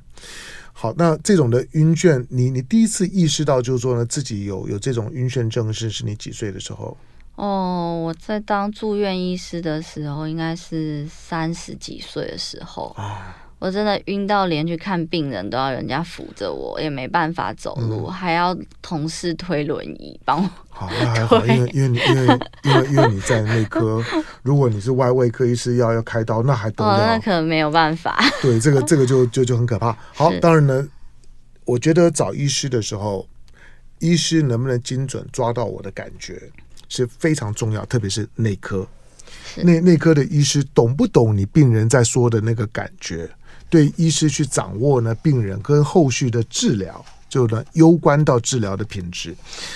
[0.72, 6.96] 好，那这种的晕眩，你你第一次意识到就是说呢，自己有有这种晕眩症是是你几岁的时候？
[7.34, 12.94] 哦，我在当住院医师的时候，应该是三十几岁的时候。
[12.96, 20.48] 啊我真的晕到连去看病人都要人家扶着我，也没办法走路，嗯、还要同事推轮椅帮我。
[20.68, 24.04] 好，那还好， 因为因为你因为因为因为你在内科，
[24.42, 26.92] 如果你是外外科医师要要开刀，那还得了？
[26.92, 28.22] 哦，那可能没有办法。
[28.42, 29.96] 对，这个这个就就就很可怕。
[30.12, 30.86] 好，当然呢，
[31.64, 33.26] 我觉得找医师的时候，
[34.00, 36.42] 医师能不能精准抓到我的感觉
[36.90, 38.86] 是非常重要，特别是内科。
[39.62, 43.26] 内内科的医师懂不懂你病人在说的那个感觉？
[43.68, 49.34] 对医师去掌握呢，病人跟后续的治疗，就呢攸关到治疗的品质。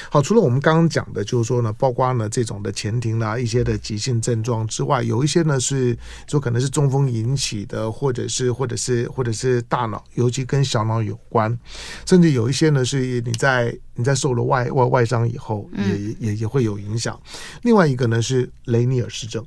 [0.09, 5.97] 好，除了我们刚刚讲的，就是说呢，包括呢这种的前庭啦，一些的急性症状之外，有一些呢是
[6.29, 11.59] 说可能是中风引起的，或者是或者是或者是大脑，尤其跟小脑有关，
[12.07, 17.21] 甚至有一些呢是你在你在受了外外外伤以后，也也也会有影响。
[17.63, 19.45] 另外一个呢是雷尼尔氏症。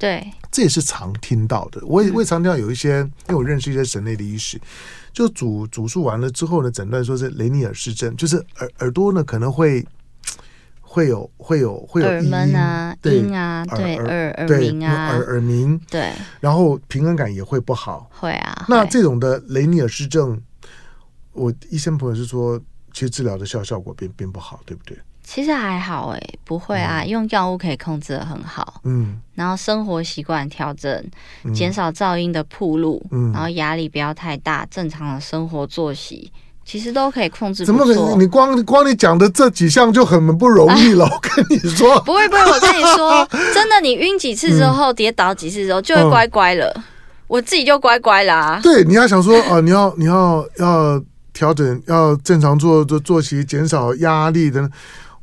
[0.00, 1.78] 对，这也是常听到的。
[1.84, 4.58] 我也我也常听到有一些，因为我认识一些神内的医师，
[5.12, 9.86] 就主主诉完了之后呢，诊断说是雷尼尔氏症，就是耳耳朵呢可能会
[10.80, 16.10] 会有会有会有耳闷啊、对耳耳鸣啊、耳耳鸣，对，
[16.40, 18.64] 然后平衡感也会不好，会啊。
[18.68, 20.40] 那这种的雷尼尔氏症，
[21.32, 22.58] 我医生朋友是说，
[22.94, 24.98] 其实治疗的效效果并并不好，对不对？
[25.32, 28.80] 其实还好哎，不会啊，嗯、用药物可以控制的很好。
[28.82, 30.90] 嗯，然后生活习惯调整，
[31.54, 36.32] 减、嗯、少噪音的暴露，嗯，然后压力不要太大，正常的生活作息，
[36.64, 37.64] 其实都可以控制。
[37.64, 38.18] 怎么可能？
[38.18, 41.06] 你光光你讲的这几项就很不容易了。
[41.06, 46.72] 啊、 我跟你说，不会不会，我跟你说， 真的，你晕几次之后，嗯、跌倒几次之后，就会乖乖了。
[46.74, 46.82] 嗯、
[47.28, 48.58] 我自己就乖乖啦。
[48.60, 51.00] 对，你要想说啊，你要你要要
[51.32, 54.68] 调整，要正常做做作息，减少压力的。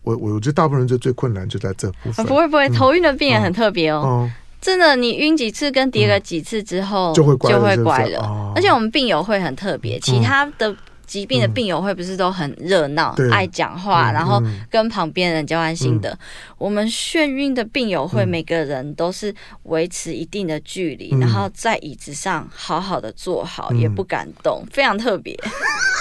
[0.07, 2.25] 我我我觉得大部分人就最困难就在这部分。
[2.25, 4.29] 不会不会，头晕的病也很特别哦。
[4.59, 8.51] 真的，你晕几次跟跌了几次之后，就会就会乖了。
[8.55, 10.75] 而且我们病友会很特别，其他的
[11.07, 14.39] 疾病的病友会不是都很热闹，爱讲话，然后
[14.69, 16.15] 跟旁边人交换心得。
[16.57, 25.35] 我们眩晕的病友会，每个人都是维持一定的距离，然后在椅子上好好的坐好，也不敢动，非常特别。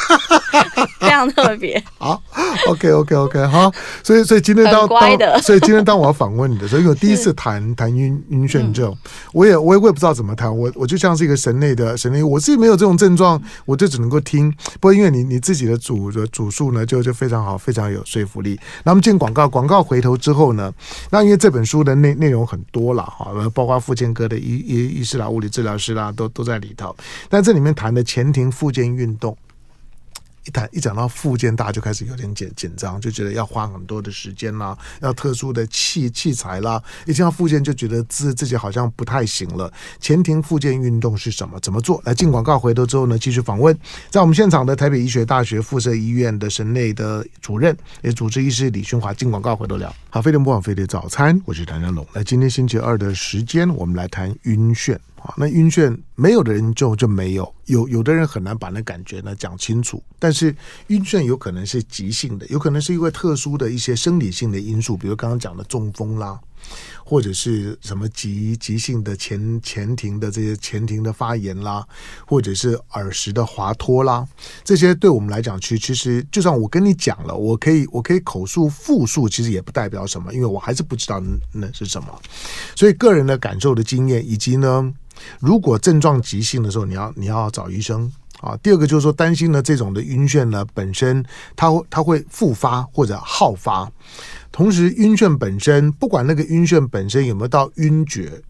[1.01, 1.83] 非常特别。
[1.99, 2.21] 好
[2.69, 3.73] ，OK OK OK，好。
[4.03, 8.95] 所以所以今天当当，所以今天当我要访问你的时候，因为我第一次谈谈晕晕眩症，
[9.33, 14.51] 我也我也我也不知道怎么谈，我我就像是一个神内的神内，我自己没有这种症状，我就只能够听。
[14.81, 18.59] 不过因为你你自己的主的主诉呢，就就非常好，非常有说服力。
[18.85, 20.73] 那么进广告，广告回头之后呢，
[21.11, 26.97] 那因为这本书的内内容很多了哈，包括附件科的医医医师啦、物理治疗师啦，都都在里头。
[27.29, 29.37] 但这里面谈的前庭附件运动。
[30.47, 36.81] 一谈一讲到复健，大家就开始有点紧紧张，就觉得要花很多的时间啦，要特殊的器器材啦。
[37.05, 39.73] 一听到复健，就觉得自自己好像不太行了。
[40.01, 41.59] 前庭复健运动是什么？
[41.59, 42.01] 怎么做？
[42.05, 43.77] 来进广告，回头之后呢，继续访问
[44.09, 49.13] 在我们现场的台北医学大学附设医院的神内的主任，也主治医师李勋华。
[49.13, 49.93] 进广告，回头聊。
[50.11, 52.07] 好，飞碟播放飞碟早餐，我是谭家龙。
[52.13, 54.97] 来，今天星期二的时间，我们来谈晕眩。
[55.37, 60.03] 那晕眩没有的人就就没有，有有的人很难把那感觉呢讲清楚。
[60.19, 60.55] 但是
[60.89, 66.41] 晕眩有可能是急性的，有可能是因为特殊的一些生理性的因素，比如刚刚讲的中风啦。
[67.05, 71.87] 或者是什么急急性的前前庭的这些前庭的发炎啦，
[72.27, 74.27] 或者是耳石的滑脱啦，
[74.65, 82.09] 这些对我们来讲，其实其实就算我跟你讲了，我可以我可以口述复述，其实也不代表什么，因为我还是不知道那是什么。
[82.75, 84.93] 所以个人的感受的经验，以及呢，
[85.41, 88.11] 如果症状急性的时候，你要你要找医生
[88.41, 88.57] 啊。
[88.63, 93.91] 第二个就是说，担心呢这种的晕眩呢本身它它会复发或者好发。
[94.53, 98.41] 同时，晕眩本身，不管那个晕眩本身有没有到晕厥，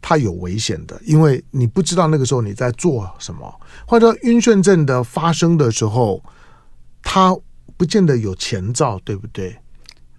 [0.00, 3.52] 它有危险的，因为你不知道那个时候你在做什么。
[3.86, 6.22] 或者说晕眩症的发生的时候，
[7.02, 7.36] 它
[7.76, 9.56] 不见得有前兆，对不对？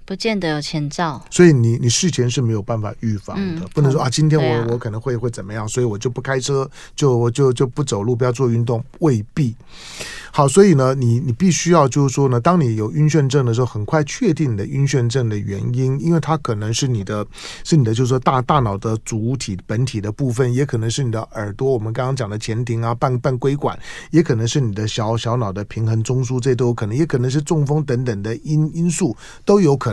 [0.06, 9.56] 不见得有前兆，所以你你事前是没有办法预防的，嗯、不能说啊，今天我、啊、我可能会会怎么样，所以我就不开车，就我就就不走路，不要做运动，未必。
[10.32, 17.26] 好，所以呢，你你必须要就是说呢，当你有晕眩症的时候，很快确定你的晕眩症的原因，因为它可能是你的，
[17.64, 23.78] 是你的就是说大大脑的主体本体的部分，也可能是你的耳朵，我们刚刚讲的前庭啊、半半规管，
[24.10, 29.93] 也可能是你的小小脑的平衡中枢，这都有可能，也可能是中风等等的因因素都有可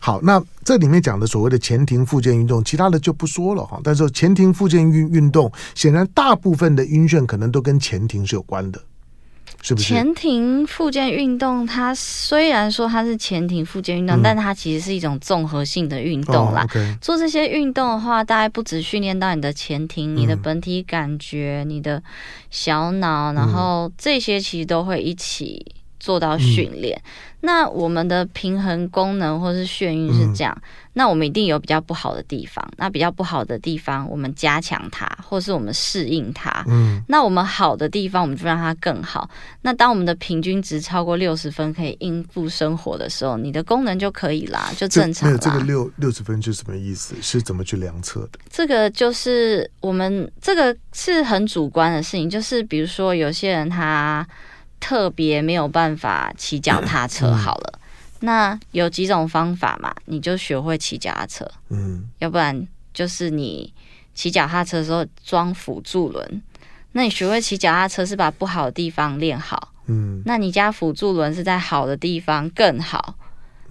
[0.00, 3.80] 好，那这里面讲的所谓的前庭附件运动，其他的就不说了哈。
[3.82, 8.80] 但是前庭附件运运动，显然大部分的晕眩可能都跟前庭是有关的。
[9.60, 9.88] 是不是？
[9.88, 16.62] 前庭附件运动，它虽然说它是前庭附件运动，嗯、但它其实是一种综合性的运动啦。
[16.62, 22.00] 哦 okay、做这些运动的话，大概不止训练到你的前庭、你的本体感觉、嗯、你的
[22.50, 25.66] 小脑，然后这些其实都会一起
[25.98, 27.00] 做到训练。
[27.04, 32.68] 嗯那我们的平衡功能或是眩晕是这样，嗯、那我们一定有比较不好的地方。
[32.76, 36.64] 那比较不好的地方，我们加强它，或是我们适应它。
[36.66, 39.30] 嗯，那我们好的地方，我们就让它更好。
[39.62, 45.38] 那当我们的平均值超过六十分，可以应付生活的时候，你的功能就可以啦，就正常了。
[45.38, 47.14] 这个六六十分是什么意思？
[47.22, 48.40] 是怎么去量测的？
[48.50, 54.26] 这个就是我们这个是很主观的事情，就是比如说有些人他。
[54.80, 57.80] 特别没有办法骑脚踏车好了，嗯、
[58.20, 59.94] 那有几种方法嘛？
[60.06, 63.72] 你就学会骑脚踏车，嗯，要不然就是你
[64.14, 66.42] 骑脚踏车的时候装辅助轮。
[66.92, 73.14] 那你学会骑脚踏车是把不好的地方练好，嗯，那你加辅助轮是在好的地方更好，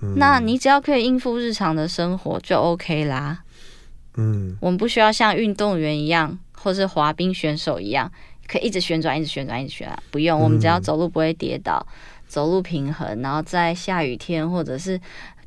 [0.02, 3.40] 嗯、那你只要可以应付日常的生活就 OK 啦，
[4.16, 8.12] 嗯，我们不需要像运动员一样，或是滑冰选手一样。
[8.48, 10.40] 可以一直旋转，一直旋转，一直旋转，不用。
[10.40, 11.94] 我们只要走路不会跌倒，嗯、
[12.28, 15.00] 走路平衡，然后在下雨天或者是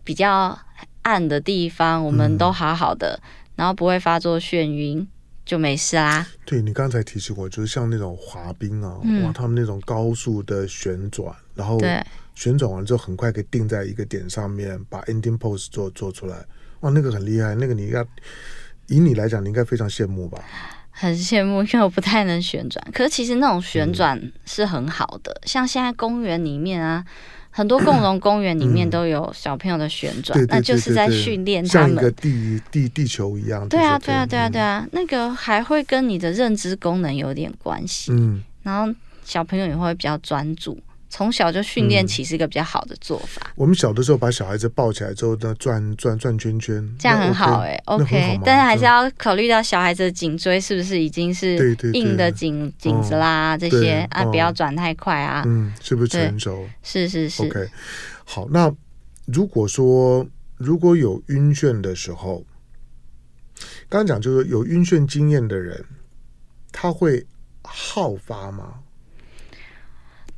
[0.05, 0.59] 比较
[1.03, 5.07] 暗的地方，我们都好好的，嗯、然后不会发作眩晕，
[5.47, 6.27] 就没事啦。
[6.45, 11.79] 对，你刚才提醒我，就是像那种滑冰啊，嗯、哇，他们那种高速的旋转，然后
[12.35, 16.37] 旋转完之后很快可以定在一个点上面，把 ending pose 做做出来，
[16.81, 18.05] 哇，那个很厉害，那个你应该
[18.89, 20.43] 以你来讲，你应该非常羡慕吧？
[21.01, 22.85] 很羡慕，因为我不太能旋转。
[22.93, 27.03] 可是其实那种旋转是很好的，嗯、像现在公园里面啊，
[27.49, 33.67] 很多共 融公园里面都有小朋友的旋转，嗯、那就是在训练他们，像一个地地地球一样。
[33.67, 38.13] 对啊，对啊，对啊，对啊，那个还会跟你的认知功能有点关系。
[38.13, 40.79] 嗯，然后小朋友也会比较专注。
[41.11, 43.42] 从小就训练起是一个比较好的做法。
[43.46, 47.83] 嗯、我们小的时候把小孩子抱起来之后呢，转转转圈圈，这样很好哎、欸。
[47.87, 55.42] OK，但是还是要考虑到小孩子的颈椎是不是已经是硬的颈颈子啦，这些啊，不要转太快啊。
[55.44, 56.64] 嗯，是不是成熟？
[56.83, 57.42] 是是是。
[57.42, 57.68] OK，
[58.25, 58.73] 好，那
[59.27, 60.25] 如果说
[60.57, 62.44] 如果有晕眩的时候，
[63.88, 65.85] 刚刚讲就是有晕眩经验的人，
[66.70, 67.27] 他会
[67.62, 68.75] 好发吗？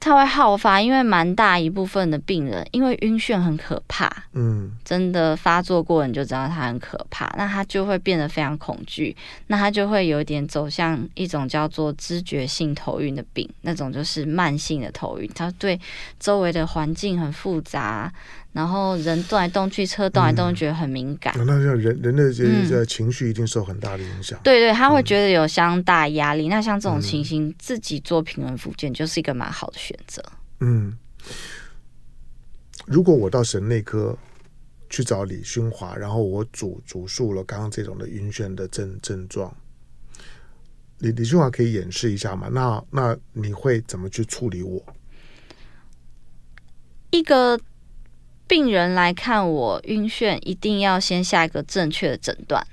[0.05, 15.81] 它会好发，因为蛮大一部分的病人，因为晕眩很可怕，嗯，真的发作过你就知道它很可怕，那他就会变得非常恐惧，那他就会有点走向一种叫做知觉性头晕的病，那种就是慢性的头晕，他对
[16.19, 18.13] 周围的环境很复杂。
[18.53, 21.35] 然后人动来动去，车动来动去，觉得很敏感。
[21.39, 24.39] 嗯、那像人人的这这情绪一定受很大的影响。
[24.45, 26.49] 对对，他会觉得有相当大压力。
[26.49, 30.23] 嗯、那像这种情形，自己做平衡复健就是一个蛮好的选择。
[30.61, 30.97] 嗯，
[32.87, 34.17] 如果我到神内科
[34.91, 39.57] 去找李勋华，然后我主主述了刚刚这种的晕眩的症症状，
[40.99, 42.49] 李李勋华可以演示一下吗？
[42.53, 44.85] 那那你会怎么去处理我？
[47.11, 47.59] 一个
[48.47, 52.67] 病人来看我晕眩，一定要先下一个正确的诊断。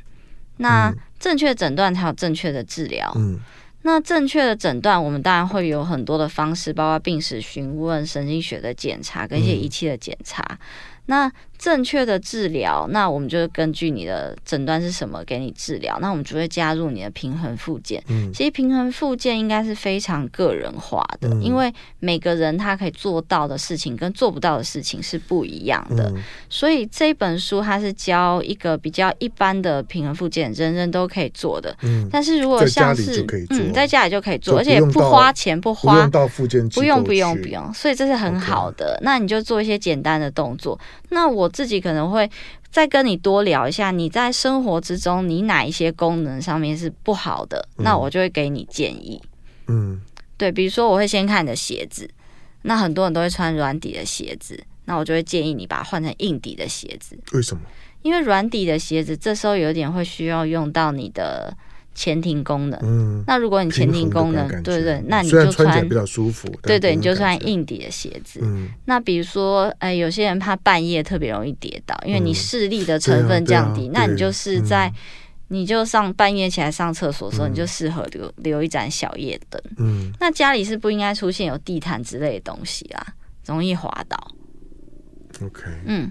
[0.57, 3.11] 那正确诊断才有正确的治疗。
[3.15, 3.39] 嗯。
[3.84, 10.43] 那正确的诊断，我们当然会有很多的方式，包括病史询问、神经学的检查跟一些仪器的检查。
[10.43, 10.57] 嗯、
[11.10, 15.97] 那正确的治疗，那我们就根据你的诊断是什么给你治疗。
[15.99, 18.01] 那我们就会加入你的平衡复健。
[18.07, 26.10] 嗯，其实平衡复健应该是非常个人化的，嗯、因为每个人他可以做到的事情跟做不到的事情是不一样的。
[26.12, 31.76] 嗯、所以这本书它是教一个比较一般的平衡复健，人人都可以做的。
[31.82, 38.97] 嗯，但是如果像是嗯，在家里就可以做，而且不花钱，不花不用不用不用不用，所以这是很好的。
[39.01, 40.80] 那你就做一些简单的动作。
[41.08, 42.30] 那我自己可能会
[42.70, 49.22] 再跟你多聊一下，你在生活之中，你哪一些功能上面是不好的，嗯、那我就会给你建议。
[49.68, 50.02] 嗯，
[50.38, 52.10] 对，比如说我会先看你的鞋子，
[52.64, 57.18] 那很多人都会穿软底的鞋子，那我就会建议你把它换成硬底的鞋子。
[57.34, 57.62] 为什么？
[58.02, 61.56] 因为软底的鞋子这时候有点会需要用到你的。
[62.00, 68.39] 前庭功能，嗯，那如果你前庭功能，对对对，那你就穿，穿比较舒服，对对，你就穿硬底的鞋子。
[68.41, 74.89] 嗯，那比如说，哎，有些人怕半夜特别容易跌倒，因为你视力的成分降低，那你就是在，
[75.50, 79.62] 你就上半夜起来上厕所的时候，你就适合留留一盏小夜灯。
[79.76, 83.06] 嗯，那家里是不应该出现有地毯之类的东西啦，
[83.45, 84.18] 容易滑倒。
[85.43, 86.10] OK，嗯，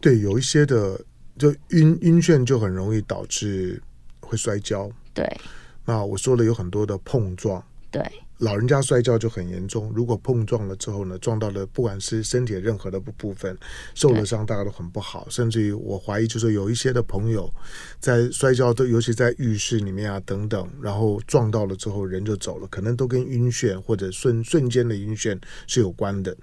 [0.00, 1.00] 对，有一些的
[1.38, 3.80] 就晕晕眩就很容易导致
[4.18, 4.90] 会摔跤。
[5.18, 5.40] 对，
[5.84, 7.60] 那我说了有很多的碰撞，
[7.90, 8.00] 对，
[8.38, 9.90] 老人家摔跤就很严重。
[9.92, 13.58] 如果碰撞了之后呢，撞到了不管是身体任何的部部分，
[13.96, 15.26] 受了伤，大家都很不好。
[15.28, 17.52] 甚至于我怀疑，就是有一些的朋友
[17.98, 26.36] 在摔跤，都尤其在浴室里面啊等等，然后撞到了之后人就走了，可能都跟晕眩或者瞬瞬间的晕眩是有关的。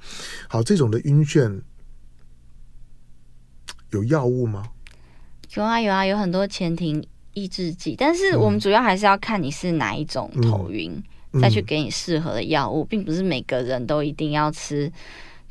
[0.50, 1.62] 好，这种的晕眩
[3.92, 4.66] 有药物吗？
[5.54, 7.08] 有啊有啊，有很多前庭。
[7.36, 11.00] 抑制剂，但是我们主要还是要看你是哪一种头晕，
[11.40, 14.92] 再去给你适合的药物，并不是每个人都一定要吃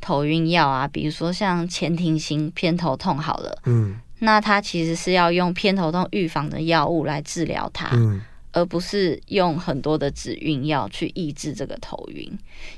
[0.01, 0.85] 头晕药啊。
[0.85, 7.89] 比如说像前庭型偏头痛好了，嗯，那它其实是要用偏头痛预防的药物来治疗它。
[7.93, 8.21] 嗯
[8.55, 12.23] 而不是用很多的止晕药去抑制这个头晕，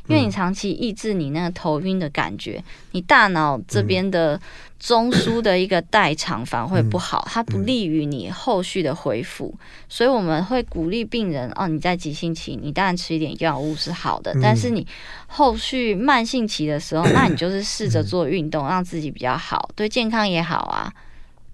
[0.07, 2.61] 因为你长期抑制你那个头晕的感觉，
[2.93, 4.41] 你大脑这边的
[4.79, 9.53] 中枢的一个代偿反而会不好，它不利于你后续的恢复。
[9.87, 14.87] 所以我们会鼓励病人哦，你在急性期，你当然吃一点药物是好的，但是你
[15.27, 20.91] 后续慢性期的时候，那你就是试着做运动，让自己比较好，对健康也好啊。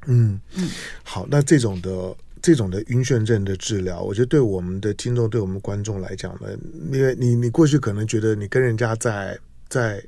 [0.07, 0.39] 嗯。
[0.55, 0.71] 嗯，
[1.03, 2.15] 好，那这种的。
[2.43, 6.49] 这种的晕眩症的治疗，我觉得对我们的听众、对我们观众来讲呢，
[6.91, 9.39] 因为你你过去可能觉得你跟人家在
[9.69, 10.03] 在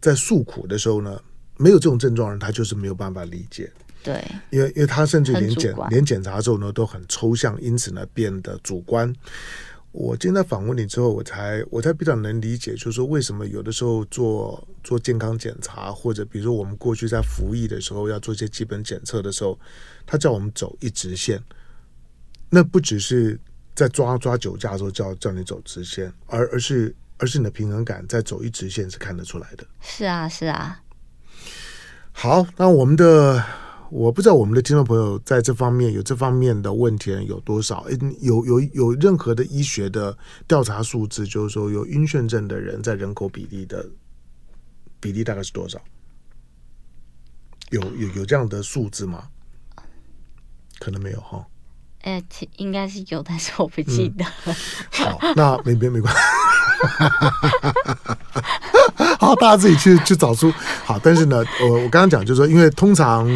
[0.00, 1.22] 在诉苦的时候呢，
[1.56, 3.70] 没有这种症状人，他就是没有办法理解。
[4.02, 4.20] 对，
[4.50, 9.14] 因为因为他甚至连检连检查的时候呢都很抽象，因此呢变得主观。
[9.92, 19.58] 我今天在访问你之后，我才我才比较能理解，就是说为什么有的时候做做健康检查，或者比如说我们过去在服役的时候要做一些基本检测的时候。
[20.10, 21.38] 他叫我们走一直线，
[22.48, 23.38] 那不只是
[23.74, 29.66] 在抓抓酒驾的时候叫叫你走直线，而而是而是你的平衡感在走一直线是看得出来的。
[29.82, 30.80] 是啊，是啊。
[32.12, 33.44] 好，那我们的
[33.90, 37.86] 我不知道我们的听众朋友在这方面有这方面的问题有多少？
[38.20, 40.16] 有有有任何的医学的
[40.46, 43.86] 调查数字，就是说有晕眩症的人在人口比例的
[45.00, 45.78] 比例大概是多少？
[47.70, 49.24] 有有有这样的数字吗？
[50.78, 51.44] 可能没有哈，
[52.02, 52.22] 哎，
[52.56, 54.24] 应该是有，但是我不记得。
[54.46, 54.54] 嗯、
[54.92, 56.20] 好，那没没没关系。
[59.18, 60.50] 好，大家自己去去找出。
[60.84, 63.26] 好，但是呢，我我刚刚讲就是说，因为通常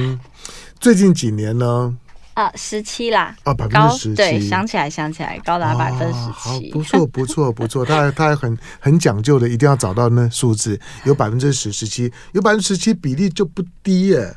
[0.82, 1.96] 最近几年呢，
[2.34, 14.34] 啊，十七啦，啊，百分之十七，对，想起来想起来，高达百分之十七，不错不错不错，他还他还很很讲究的，一定要找到那数字，有百分之十十七，有百分之十七比例就不低耶。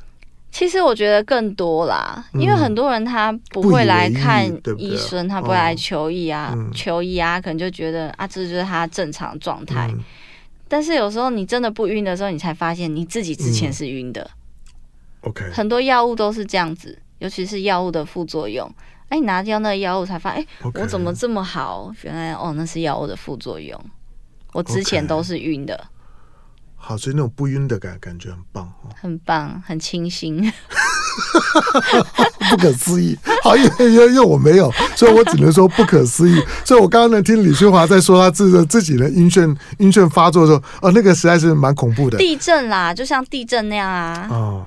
[0.52, 4.46] 其实我觉得更多啦，因为很多人他不会来看
[4.78, 9.92] 医生，他不会来求医啊，求医啊，可能就觉得啊，这就是他正常状态。
[10.68, 14.30] 但是有时候你真的不晕的时候，你才发现你自己之前是晕的。
[15.26, 18.70] OK，很多药物都是这样子，尤其是药物的副作用。
[19.10, 21.92] 哎，你拿掉那个药物才发现，哎，我怎么这么好？
[22.02, 23.80] 原来哦，那是药物的副作用。
[24.54, 25.88] 我之前都是晕的。
[26.76, 30.40] 好，所以那种不晕的感感觉很棒，很棒，很清新，
[32.50, 33.18] 不可思议。
[33.44, 36.40] 好，因为因为因为我没有，所以我只能说不可思议。
[36.64, 42.18] 所以我刚刚呢听李春华在说他自自己的晕眩晕眩发作的时候，哦，那个实在是蛮恐怖的。
[42.18, 44.28] 地震啦，就像地震那样啊。
[44.30, 44.66] 哦，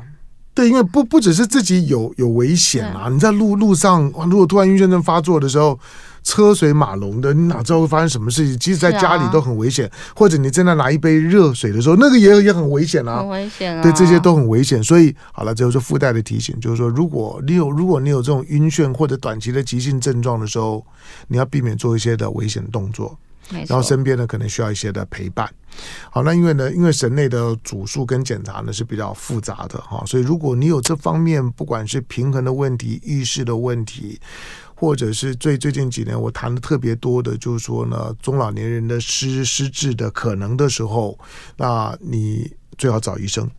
[0.58, 5.78] 对，因为不不只是自己有有危险啊，你在路路上，如果突然晕眩症发作的时候。
[6.24, 8.58] 车水马龙的，你哪知道会发生什么事情？
[8.58, 13.82] 即使在家里都很危险，啊、或者你正在拿一杯热水的时候，那个也也很危险啊，很危险啊。
[13.82, 14.82] 对，这些都很危险。
[14.84, 20.84] 所以好了，这就是附带的提醒，就是说，如果你有如果你有这种晕眩或者短期的急性症状的时候，
[21.28, 23.16] 你要避免做一些的危险动作，
[23.50, 25.48] 然后身边呢可能需要一些的陪伴。
[26.10, 34.20] 好，那因为呢，因为神内的主诉跟检查呢是比较复杂的哈，所以如果你有这方面，不管是平衡的问题、意识的问题。
[34.80, 41.18] 或者是最最近几年我谈的特别多的，就是说呢，中老年人的失失智的可能的时候，
[41.56, 43.50] 那你最好找医生，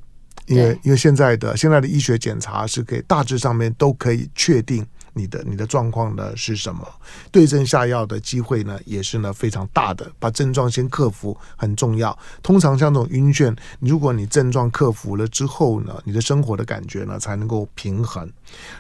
[0.45, 4.87] 因为因为现在的现在的医学检查是可以大致上面都可以确定。
[5.19, 6.87] 你的你的状况呢是什么？
[7.31, 10.09] 对症下药的机会呢也是呢非常大的。
[10.17, 12.17] 把症状先克服很重要。
[12.41, 18.31] 通常像这种晕眩，如果你症状克服了之后呢，你的生活的感觉呢才能够平衡。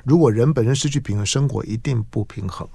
[0.03, 2.67] 如果人本身失去平衡，生活一定不平衡。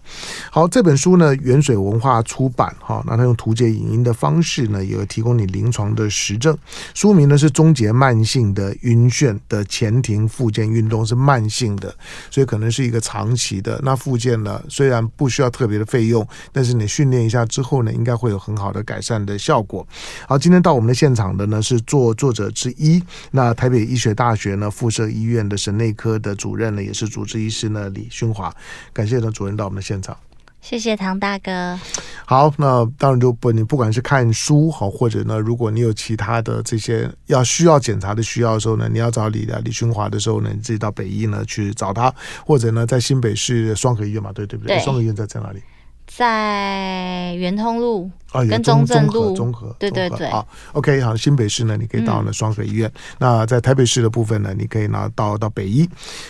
[0.51, 6.57] 好，这本书呢，原水文化出版哈，那他用图解影音的方式呢，也有提供你临床的实证。
[6.93, 11.95] 书名呢是《终结慢性的晕眩的前庭附件运动》，是慢性的，
[12.31, 13.54] 所以可能是一个长期。
[13.61, 19.87] 的那复健呢，虽然不需要特别的费用，但是你训练一下之后呢，应该会有很好的改善的效果。
[20.29, 28.55] 好，今天到我们的现场的呢是作作者之一，那台北医学大学呢附设医院的神内科的主任呢，也是主治医师呢李勋华，
[28.93, 30.17] 感谢呢主任到我们的现场。
[30.65, 31.79] 谢谢唐大哥。
[32.25, 42.11] 好，那当然就不，你不管是看书好，或者呢，如果你有其他的这些要需要检查的需要的时候呢，你要找李的李勋华的时候呢，你自己到北医呢去找他，
[42.47, 44.79] 或者呢在新北市双河医院嘛，对对不对？
[44.81, 45.63] 双河医院在在哪里？
[46.07, 50.31] 在圆通路啊，跟中正路综合，对对对。
[50.31, 52.89] 好，OK，好，新北市呢，你可以到呢双和医院。
[52.89, 55.87] 嗯、那在台北市的部分呢，你可以拿到到北医，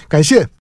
[0.08, 0.44] 感谢。